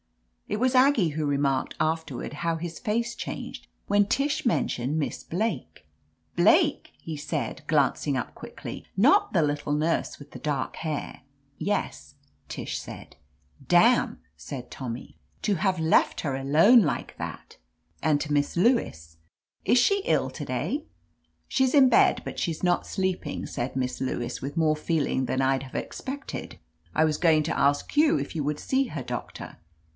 It 0.47 0.59
was 0.59 0.73
Aggie 0.75 1.09
who 1.09 1.25
remarked 1.27 1.75
afterward 1.79 2.33
how 2.41 2.57
his 2.57 2.77
face 2.79 3.15
changed 3.15 3.67
when 3.87 4.05
Tish 4.07 4.45
mentioned 4.45 4.97
Miss 4.97 5.23
Blake. 5.23 5.85
"Blake!" 6.35 6.91
he 7.05 7.15
said, 7.15 7.61
glancing 7.67 8.17
up 8.17 8.35
quickly, 8.35 8.85
"not 8.97 9.31
the 9.31 9.43
little 9.43 9.71
nurse 9.71 10.19
with 10.19 10.31
the 10.31 10.39
dark 10.39 10.77
hair?" 10.77 11.21
"Yes," 11.57 12.15
Tish 12.49 12.79
said. 12.79 13.15
"Damn!" 13.65 14.19
said 14.35 14.69
Tonuny. 14.69 15.15
"To 15.43 15.55
have 15.55 15.79
left 15.79 16.21
her 16.21 16.35
alone, 16.35 16.81
like 16.81 17.15
that!'* 17.17 17.55
And 18.03 18.19
to 18.21 18.33
Miss 18.33 18.57
Lewis: 18.57 19.17
"Is 19.63 19.77
she 19.77 20.01
ill 20.03 20.29
to 20.31 20.43
day?'' 20.43 20.83
"She's 21.47 21.73
in 21.75 21.87
bed, 21.89 22.23
but 22.25 22.39
she's 22.39 22.63
not 22.63 22.85
sleeping," 22.87 23.45
said 23.45 23.75
Miss 23.77 24.01
Lewis, 24.01 24.41
with 24.41 24.57
more 24.57 24.75
feeling 24.75 25.27
than 25.27 25.41
I'd 25.41 25.63
have 25.63 25.75
expected. 25.75 26.59
"I 26.93 27.05
was 27.05 27.17
going 27.19 27.43
to 27.43 27.57
ask 27.57 27.95
you 27.95 28.17
if 28.17 28.35
you 28.35 28.43
would 28.43 28.59
see 28.59 28.85
her. 28.85 29.03
Doctor. 29.03 29.57